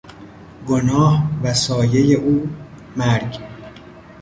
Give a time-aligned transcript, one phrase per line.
[0.67, 2.49] گناه و سایهی او:
[2.95, 3.39] مرگ